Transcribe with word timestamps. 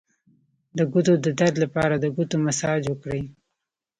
د 0.77 0.79
ګوتو 0.91 1.13
د 1.25 1.27
درد 1.39 1.55
لپاره 1.63 1.95
د 1.97 2.05
ګوتو 2.15 2.35
مساج 2.45 2.81
وکړئ 2.87 3.23